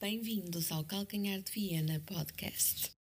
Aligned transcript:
Bem-vindos 0.00 0.70
ao 0.70 0.84
Calcanhar 0.84 1.42
de 1.42 1.50
Viena 1.50 1.98
Podcast. 2.06 2.96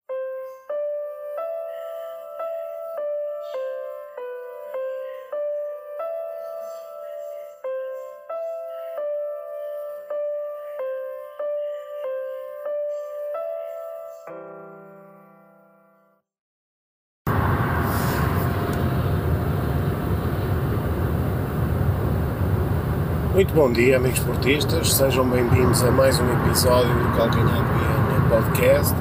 Muito 23.36 23.54
bom 23.54 23.70
dia, 23.70 23.98
amigos 23.98 24.20
esportistas. 24.20 24.94
Sejam 24.94 25.28
bem-vindos 25.28 25.84
a 25.84 25.92
mais 25.92 26.18
um 26.18 26.34
episódio 26.46 26.88
do 26.88 27.18
Calcanhar 27.18 27.66
de 27.66 27.74
Viena 27.74 28.30
Podcast. 28.30 28.96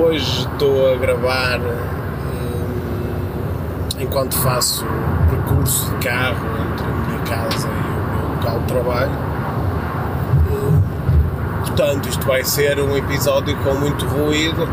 Hoje 0.00 0.46
estou 0.46 0.92
a 0.92 0.96
gravar 0.96 1.58
hum, 1.58 2.68
enquanto 3.98 4.36
faço 4.36 4.86
percurso 5.28 5.90
de 5.90 6.06
carro 6.06 6.46
entre 6.70 6.86
a 6.86 6.90
minha 7.08 7.18
casa 7.24 7.66
e 7.66 7.70
o 7.72 8.16
meu 8.16 8.28
local 8.36 8.60
de 8.60 8.66
trabalho. 8.66 9.10
Hum, 10.52 10.80
portanto, 11.66 12.08
isto 12.08 12.24
vai 12.24 12.44
ser 12.44 12.78
um 12.78 12.96
episódio 12.96 13.56
com 13.56 13.74
muito 13.74 14.06
ruído, 14.06 14.68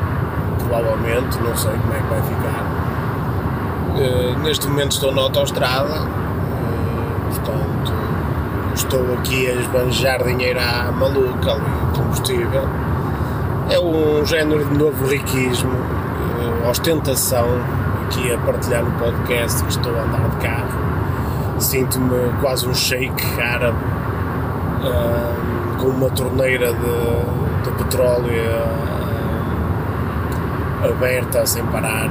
provavelmente, 0.60 1.40
não 1.40 1.58
sei 1.58 1.72
como 1.72 1.92
é 1.92 1.98
que 1.98 2.08
vai 2.08 2.22
ficar. 2.22 2.64
Uh, 3.96 4.40
neste 4.44 4.68
momento 4.68 4.92
estou 4.92 5.12
na 5.12 5.24
autostrada, 5.24 6.23
estou 8.74 9.14
aqui 9.14 9.48
a 9.50 9.54
esbanjar 9.54 10.24
dinheiro 10.24 10.60
à 10.60 10.92
maluca 10.92 11.52
ali, 11.52 11.62
combustível. 11.96 12.68
É 13.70 13.80
um 13.80 14.26
género 14.26 14.66
de 14.66 14.78
novo 14.78 15.08
riquismo, 15.08 15.72
uh, 15.72 16.70
ostentação, 16.70 17.48
aqui 18.06 18.34
a 18.34 18.38
partilhar 18.40 18.84
no 18.84 18.92
podcast 19.00 19.64
que 19.64 19.70
estou 19.70 19.96
a 19.96 20.04
andar 20.04 20.30
de 20.30 20.38
carro. 20.38 20.80
Sinto-me 21.60 22.34
quase 22.42 22.68
um 22.68 22.74
sheik 22.74 23.24
árabe, 23.40 23.78
uh, 24.82 25.78
com 25.80 25.88
uma 25.88 26.10
torneira 26.10 26.74
de, 26.74 27.64
de 27.64 27.72
petróleo 27.78 28.34
uh, 30.82 30.90
aberta 30.90 31.46
sem 31.46 31.64
parar, 31.68 32.10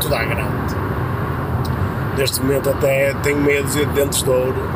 tudo 0.00 0.14
à 0.14 0.24
grande. 0.24 0.76
Neste 2.16 2.40
momento 2.42 2.70
até 2.70 3.14
tenho 3.22 3.62
dúzia 3.62 3.86
de 3.86 3.92
dentes 3.92 4.22
de 4.22 4.30
ouro 4.30 4.67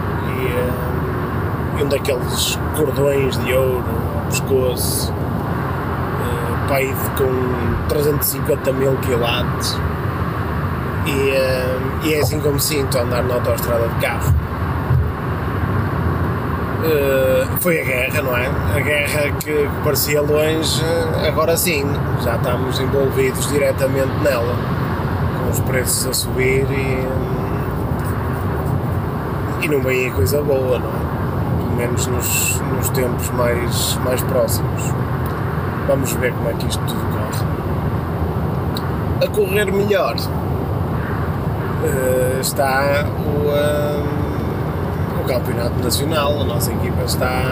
e, 0.43 1.81
e 1.81 1.85
um 1.85 1.89
daqueles 1.89 2.59
cordões 2.77 3.37
de 3.39 3.53
ouro 3.53 3.85
ao 4.17 4.27
pescoço, 4.27 5.13
uh, 5.13 6.69
pai 6.69 6.95
com 7.17 7.89
350 7.89 8.73
mil 8.73 8.97
quilates. 8.97 9.77
E, 11.07 11.11
uh, 11.11 12.07
e 12.07 12.15
é 12.15 12.21
assim 12.21 12.41
como 12.41 12.59
sinto 12.61 12.99
andar 12.99 13.23
na 13.25 13.35
autostrada 13.35 13.89
de 13.89 13.95
carro. 13.97 14.35
Uh, 16.83 17.47
foi 17.61 17.81
a 17.81 17.85
guerra, 17.85 18.23
não 18.23 18.37
é? 18.37 18.47
A 18.77 18.81
guerra 18.81 19.31
que, 19.39 19.53
que, 19.53 19.69
parecia 19.85 20.21
longe, 20.21 20.83
agora 21.27 21.57
sim, 21.57 21.85
já 22.25 22.35
estamos 22.35 22.81
envolvidos 22.81 23.49
diretamente 23.49 24.13
nela, 24.23 24.57
com 25.39 25.51
os 25.51 25.61
preços 25.61 26.07
a 26.07 26.13
subir 26.13 26.67
e, 26.71 27.07
e 29.63 29.69
não 29.69 29.81
vem 29.81 30.09
a 30.09 30.13
coisa 30.13 30.43
boa, 30.43 30.79
não 30.79 30.89
é? 30.89 31.13
Pelo 31.57 31.77
menos 31.77 32.07
nos, 32.09 32.61
nos 32.77 32.91
tempos 32.91 33.31
mais, 33.31 33.97
mais 34.05 34.21
próximos. 34.23 34.83
Vamos 35.87 36.13
ver 36.15 36.33
como 36.33 36.51
é 36.51 36.53
que 36.55 36.67
isto 36.67 36.83
tudo 36.85 37.01
corre. 37.13 37.45
A 39.25 39.29
correr 39.29 39.73
melhor 39.73 40.17
uh, 41.85 42.41
está 42.41 43.05
o, 43.07 43.49
uh, 43.49 44.05
o 45.23 45.25
Campeonato 45.27 45.83
Nacional. 45.83 46.41
A 46.41 46.45
nossa 46.45 46.73
equipa 46.73 47.05
está 47.05 47.43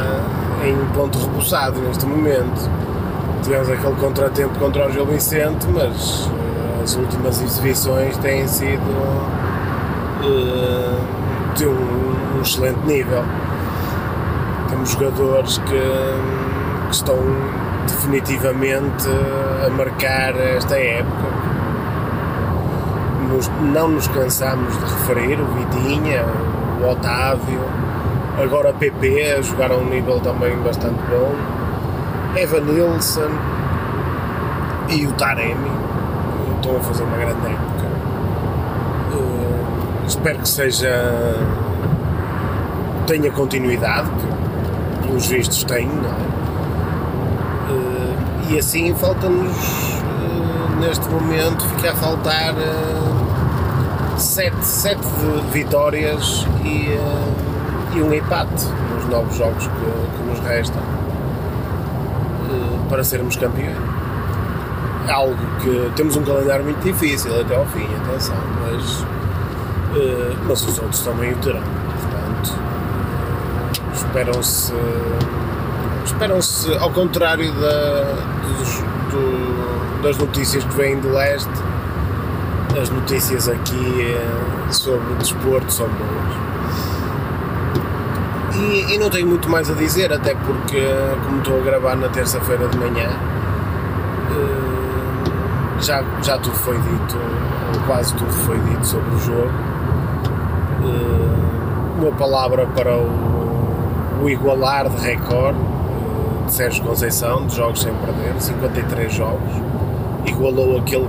em 0.64 0.76
ponto 0.92 1.16
repousado 1.18 1.80
neste 1.80 2.04
momento. 2.06 2.68
Tivemos 3.42 3.70
aquele 3.70 3.94
contratempo 3.94 4.58
contra 4.58 4.88
o 4.88 4.92
Gil 4.92 5.06
Vicente, 5.06 5.66
mas 5.72 6.26
uh, 6.26 6.82
as 6.82 6.96
últimas 6.96 7.40
exibições 7.40 8.16
têm 8.18 8.48
sido 8.48 8.80
de 11.60 11.66
um, 11.66 11.89
um, 12.40 12.42
excelente 12.42 12.80
nível. 12.86 13.22
Temos 14.68 14.90
jogadores 14.90 15.58
que, 15.58 16.86
que, 16.88 16.94
estão 16.94 17.18
definitivamente 17.86 19.08
a 19.66 19.70
marcar 19.70 20.34
esta 20.36 20.76
época. 20.76 21.40
Nos, 23.28 23.48
não 23.72 23.88
nos 23.88 24.08
cansamos 24.08 24.72
de 24.74 24.84
referir 24.84 25.40
o 25.40 25.46
Vitinha, 25.46 26.24
o 26.80 26.90
Otávio, 26.90 27.60
agora 28.42 28.72
PP 28.72 29.36
a 29.38 29.42
jogar 29.42 29.70
a 29.70 29.76
um 29.76 29.84
nível 29.84 30.18
também 30.20 30.56
bastante 30.58 31.00
bom, 31.08 31.32
Evan 32.36 32.60
Nilsson 32.60 33.30
e 34.88 35.06
o 35.06 35.12
Taremi 35.12 35.70
estão 36.56 36.76
a 36.76 36.80
fazer 36.80 37.04
uma 37.04 37.16
grande 37.16 37.46
época 37.46 37.80
espero 40.10 40.38
que 40.40 40.48
seja 40.48 41.34
tenha 43.10 43.30
continuidade, 43.32 44.08
que 45.00 45.08
pelos 45.08 45.26
vistos 45.26 45.64
tem, 45.64 45.88
não 45.88 46.08
é? 46.08 46.12
Uh, 47.72 48.50
e 48.50 48.58
assim 48.58 48.94
falta-nos 48.94 49.56
uh, 49.96 50.78
neste 50.78 51.08
momento 51.08 51.64
fica 51.74 51.90
a 51.90 51.94
faltar 51.96 52.54
uh, 52.54 54.16
sete, 54.16 54.64
sete 54.64 55.02
vitórias 55.52 56.46
e, 56.62 56.96
e 57.96 58.00
um 58.00 58.14
empate 58.14 58.64
nos 58.94 59.08
novos 59.08 59.34
jogos 59.34 59.66
que, 59.66 60.16
que 60.16 60.22
nos 60.28 60.38
restam 60.46 60.82
para 62.88 63.02
sermos 63.02 63.36
campeões. 63.36 63.76
Algo 65.08 65.36
que 65.60 65.92
temos 65.96 66.16
um 66.16 66.22
calendário 66.22 66.64
muito 66.64 66.82
difícil 66.82 67.40
até 67.40 67.56
ao 67.56 67.66
fim, 67.66 67.86
atenção, 68.06 68.36
mas 68.60 69.04
mas 70.46 70.62
os 70.64 70.78
outros 70.78 71.00
também 71.02 71.32
o 71.32 71.36
terão. 71.36 71.62
Portanto, 71.62 72.58
esperam-se, 74.10 74.72
esperam-se, 76.04 76.74
ao 76.78 76.90
contrário 76.90 77.52
da, 77.52 78.02
dos, 78.42 78.78
do, 79.12 80.02
das 80.02 80.18
notícias 80.18 80.64
que 80.64 80.74
vêm 80.74 80.98
de 80.98 81.06
leste, 81.06 81.48
as 82.80 82.90
notícias 82.90 83.48
aqui 83.48 84.16
uh, 84.16 84.72
sobre 84.72 85.14
desporto 85.14 85.72
são 85.72 85.86
boas. 85.86 86.40
E, 88.56 88.94
e, 88.94 88.98
não 88.98 89.08
tenho 89.08 89.28
muito 89.28 89.48
mais 89.48 89.70
a 89.70 89.74
dizer, 89.74 90.12
até 90.12 90.34
porque, 90.34 90.82
como 91.24 91.38
estou 91.38 91.60
a 91.60 91.64
gravar 91.64 91.94
na 91.94 92.08
terça-feira 92.08 92.66
de 92.66 92.76
manhã, 92.76 93.08
uh, 94.30 95.80
já, 95.80 96.02
já 96.20 96.36
tudo 96.36 96.56
foi 96.56 96.76
dito, 96.76 97.16
ou 97.74 97.80
quase 97.86 98.12
tudo 98.14 98.32
foi 98.32 98.58
dito 98.58 98.84
sobre 98.84 99.14
o 99.14 99.18
jogo 99.20 99.70
uma 102.00 102.12
palavra 102.12 102.66
para 102.66 102.96
o, 102.96 103.39
o 104.22 104.28
igualar 104.28 104.88
de 104.88 104.96
recorde 104.96 105.58
de 106.46 106.52
Sérgio 106.52 106.84
Conceição, 106.84 107.46
de 107.46 107.56
jogos 107.56 107.80
sem 107.80 107.94
perder, 107.94 108.40
53 108.40 109.12
jogos, 109.12 109.52
igualou 110.26 110.78
aquele 110.78 111.08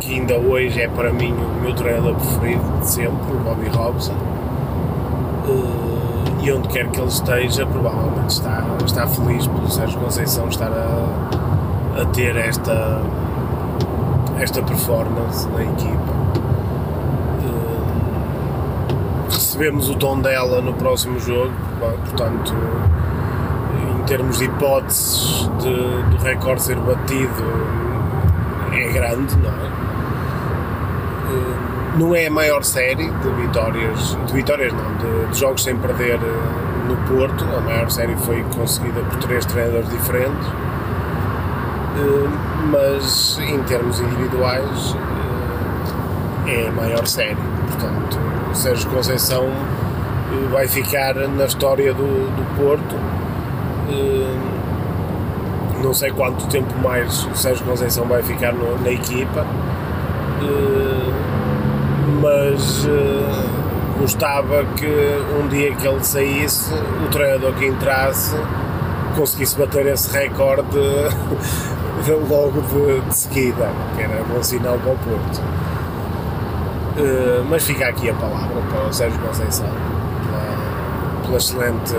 que 0.00 0.14
ainda 0.14 0.34
hoje 0.34 0.80
é 0.80 0.88
para 0.88 1.12
mim 1.12 1.32
o 1.32 1.62
meu 1.62 1.74
treinador 1.74 2.14
preferido 2.14 2.62
de 2.80 2.86
sempre, 2.86 3.32
o 3.32 3.38
Bobby 3.38 3.68
Robson. 3.68 4.14
E 6.40 6.52
onde 6.52 6.68
quer 6.68 6.88
que 6.88 7.00
ele 7.00 7.08
esteja, 7.08 7.66
provavelmente 7.66 8.30
está, 8.30 8.64
está 8.84 9.06
feliz 9.06 9.46
pelo 9.46 9.68
Sérgio 9.70 9.98
Conceição 10.00 10.48
estar 10.48 10.70
a, 10.70 12.02
a 12.02 12.06
ter 12.06 12.36
esta, 12.36 13.00
esta 14.38 14.62
performance 14.62 15.48
na 15.48 15.62
equipa. 15.62 16.28
recebemos 19.58 19.90
o 19.90 19.94
tom 19.96 20.20
dela 20.20 20.60
no 20.60 20.72
próximo 20.74 21.18
jogo, 21.18 21.52
portanto, 21.78 22.54
em 23.98 24.02
termos 24.04 24.38
de 24.38 24.44
hipóteses 24.44 25.48
de, 25.60 26.16
do 26.16 26.22
recorde 26.22 26.62
ser 26.62 26.76
batido, 26.76 27.44
é 28.72 28.92
grande, 28.92 29.36
não 29.36 29.50
é? 29.50 29.88
Eh, 31.28 31.98
não 31.98 32.14
é 32.14 32.26
a 32.26 32.30
maior 32.30 32.62
série 32.62 33.10
de 33.10 33.30
vitórias, 33.40 34.16
de 34.26 34.32
vitórias 34.32 34.72
não, 34.72 34.94
de, 34.96 35.32
de 35.32 35.38
jogos 35.38 35.62
sem 35.62 35.76
perder 35.76 36.14
eh, 36.14 36.88
no 36.88 36.96
Porto, 37.08 37.44
a 37.44 37.60
maior 37.60 37.90
série 37.90 38.16
foi 38.16 38.42
conseguida 38.54 39.00
por 39.00 39.18
três 39.18 39.44
treinadores 39.46 39.90
diferentes, 39.90 40.46
eh, 41.96 42.28
mas 42.70 43.38
em 43.40 43.62
termos 43.64 44.00
individuais 44.00 44.96
é 46.46 46.68
a 46.68 46.72
maior 46.72 47.06
série, 47.06 47.36
portanto 47.66 48.18
Sérgio 48.54 48.88
Conceição 48.90 49.44
vai 50.50 50.68
ficar 50.68 51.14
na 51.14 51.44
história 51.44 51.92
do, 51.92 52.02
do 52.02 52.56
Porto. 52.56 52.96
Eh, 53.90 54.58
não 55.82 55.94
sei 55.94 56.10
quanto 56.10 56.46
tempo 56.48 56.76
mais 56.82 57.24
o 57.26 57.36
Sérgio 57.36 57.64
Conceição 57.64 58.04
vai 58.06 58.22
ficar 58.22 58.52
no, 58.52 58.78
na 58.82 58.90
equipa, 58.90 59.46
uh, 60.42 61.12
mas 62.20 62.84
gostava 63.98 64.64
que 64.76 64.86
um 65.40 65.48
dia 65.48 65.74
que 65.74 65.86
ele 65.86 66.02
saísse, 66.02 66.74
o 66.74 67.08
treinador 67.10 67.52
que 67.54 67.66
entrasse 67.66 68.36
conseguisse 69.16 69.56
bater 69.58 69.86
esse 69.86 70.10
recorde 70.10 70.78
logo 72.28 72.60
de, 72.62 73.00
de, 73.00 73.14
seguida, 73.14 73.70
que 73.96 74.02
era 74.02 74.22
bom 74.24 74.42
sinal 74.42 74.78
para 74.78 74.92
o 74.92 74.96
Porto. 74.96 75.40
Uh, 76.96 77.44
mas 77.48 77.64
fica 77.64 77.86
aqui 77.86 78.10
a 78.10 78.14
palavra 78.14 78.60
para 78.70 78.88
o 78.88 78.92
Sérgio 78.92 79.20
Conceição 79.20 79.97
pela, 81.28 81.36
excelente, 81.38 81.94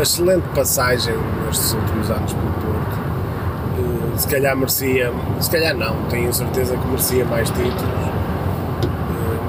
excelente 0.00 0.48
passagem 0.54 1.14
nestes 1.46 1.72
últimos 1.74 2.10
anos 2.10 2.32
pelo 2.32 2.52
Porto. 2.52 2.98
Uh, 3.78 4.18
se 4.18 4.28
calhar 4.28 4.56
merecia, 4.56 5.12
se 5.40 5.50
calhar 5.50 5.76
não, 5.76 5.94
tenho 6.08 6.32
certeza 6.32 6.76
que 6.76 6.86
merecia 6.88 7.24
mais 7.24 7.48
títulos, 7.50 7.82
uh, 7.82 8.84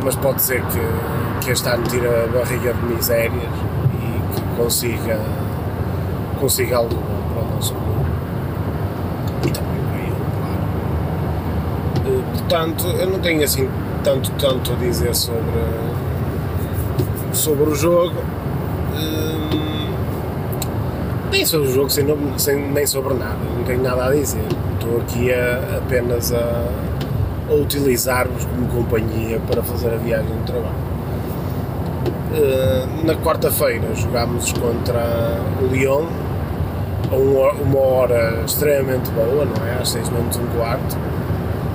mas 0.03 0.15
pode 0.15 0.41
ser 0.41 0.61
que, 0.65 1.43
que 1.43 1.51
este 1.51 1.67
ano 1.67 1.83
tire 1.83 2.07
a 2.07 2.27
barriga 2.27 2.73
de 2.73 2.85
misérias 2.85 3.33
e 3.33 4.35
que 4.35 4.41
consiga, 4.55 5.19
consiga 6.39 6.77
algo 6.77 6.95
bom 6.95 7.33
para 7.33 7.43
o 7.43 7.55
nosso 7.55 7.73
clube. 7.73 8.05
E 9.45 9.49
também 9.49 9.81
para 9.89 9.97
ele, 9.99 10.15
claro. 12.03 12.23
Portanto, 12.33 12.87
eu 12.87 13.09
não 13.09 13.19
tenho 13.19 13.43
assim 13.43 13.69
tanto, 14.03 14.31
tanto 14.33 14.71
a 14.73 14.75
dizer 14.75 15.15
sobre, 15.15 15.41
sobre 17.35 17.69
o 17.69 17.75
jogo. 17.75 18.15
Hum, 18.95 19.93
nem 21.31 21.45
sobre 21.45 21.67
o 21.67 21.73
jogo, 21.73 21.89
sem, 21.89 22.05
sem, 22.37 22.71
nem 22.71 22.87
sobre 22.87 23.13
nada, 23.15 23.37
não 23.55 23.63
tenho 23.63 23.83
nada 23.83 24.05
a 24.05 24.11
dizer. 24.11 24.45
Estou 24.73 25.01
aqui 25.01 25.33
a, 25.33 25.77
apenas 25.77 26.31
a, 26.33 26.69
a 27.49 27.53
utilizar-vos 27.53 28.45
como 28.45 28.67
companhia 28.67 29.39
para 29.49 29.61
fazer 29.61 29.93
a 29.93 29.97
viagem 29.97 30.35
de 30.37 30.43
trabalho. 30.43 30.85
Uh, 32.35 33.05
na 33.05 33.15
quarta-feira 33.15 33.93
jogámos 33.95 34.51
contra 34.53 35.39
o 35.61 35.67
Lyon, 35.67 36.05
a 37.11 37.15
uma, 37.15 37.79
hora 37.79 38.43
extremamente 38.45 39.09
boa, 39.11 39.45
não 39.45 39.67
é? 39.67 39.81
Às 39.81 39.89
6 39.89 40.09
menos 40.09 40.35
um 40.37 40.47
quarto 40.57 40.97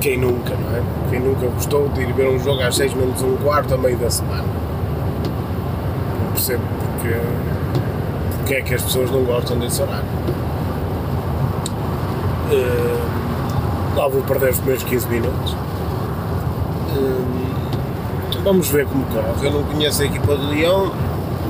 quem 0.00 0.18
nunca, 0.18 0.54
não 0.54 0.76
é? 0.76 0.82
Quem 1.10 1.20
nunca 1.20 1.46
gostou 1.46 1.88
de 1.90 2.00
ir 2.00 2.12
ver 2.14 2.28
um 2.28 2.38
jogo 2.38 2.62
às 2.62 2.76
6 2.76 2.94
menos 2.94 3.22
um 3.22 3.36
quarto 3.36 3.74
a 3.74 3.78
meio 3.78 3.98
da 3.98 4.10
semana? 4.10 4.59
Percebo 6.40 6.62
porque, 6.96 7.16
porque 8.38 8.54
é 8.54 8.62
que 8.62 8.74
as 8.74 8.82
pessoas 8.82 9.10
não 9.10 9.24
gostam 9.24 9.58
desse 9.58 9.82
horário. 9.82 10.06
Uh, 12.50 13.94
lá 13.94 14.08
vou 14.08 14.22
perder 14.22 14.48
os 14.48 14.56
primeiros 14.56 14.82
15 14.84 15.06
minutos. 15.08 15.52
Uh, 16.96 18.42
vamos 18.42 18.68
ver 18.68 18.86
como 18.86 19.04
corre. 19.04 19.46
Eu 19.46 19.52
não 19.52 19.64
conheço 19.64 20.00
a 20.00 20.06
equipa 20.06 20.34
do 20.34 20.48
Leão, 20.48 20.90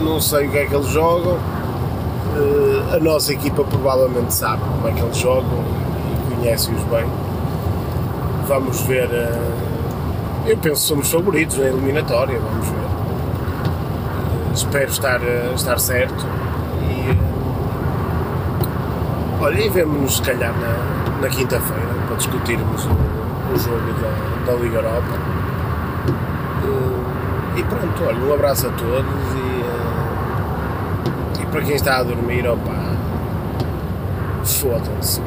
não 0.00 0.20
sei 0.20 0.48
o 0.48 0.50
que 0.50 0.58
é 0.58 0.66
que 0.66 0.75
eles 0.75 0.88
jogam. 0.88 1.34
Uh, 1.34 2.96
a 2.96 2.98
nossa 2.98 3.32
equipa 3.32 3.62
provavelmente 3.62 4.34
sabe 4.34 4.60
como 4.62 4.88
é 4.88 4.93
que 4.93 5.00
eles 5.00 5.16
jogam 5.16 5.64
e 6.32 6.34
conhece-os 6.34 6.82
bem 6.84 7.06
vamos 8.48 8.81
ver. 8.81 9.08
Eh, 9.12 10.48
eu 10.48 10.58
penso 10.58 10.82
que 10.82 10.88
somos 10.88 11.08
favoritos 11.08 11.56
na 11.56 11.66
eliminatória, 11.66 12.40
vamos 12.40 12.66
ver. 12.66 12.80
Eh, 14.50 14.55
espero 14.55 14.91
estar, 14.91 15.23
eh, 15.23 15.52
estar 15.55 15.79
certo. 15.79 16.26
E, 16.82 17.19
olha, 19.43 19.61
e 19.61 19.69
vemos-nos 19.69 20.17
se 20.17 20.23
calhar 20.23 20.52
na, 20.52 21.20
na 21.20 21.29
quinta-feira 21.29 21.94
para 22.06 22.17
discutirmos 22.17 22.85
o, 22.85 22.91
o 23.55 23.58
jogo 23.58 23.93
da, 24.00 24.52
da 24.52 24.58
Liga 24.58 24.79
Europa. 24.79 25.31
E 27.56 27.62
pronto, 27.64 28.05
olha, 28.06 28.19
um 28.19 28.32
abraço 28.32 28.69
a 28.69 28.70
todos 28.70 29.05
e, 31.37 31.43
e 31.43 31.46
para 31.46 31.62
quem 31.62 31.75
está 31.75 31.99
a 31.99 32.03
dormir, 32.03 32.46
opa, 32.46 32.73
fodam-se. 34.44 35.20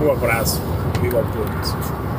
Um 0.00 0.12
abraço. 0.12 0.62
Viva 1.00 1.18
o 1.18 1.24
Porto. 1.24 2.09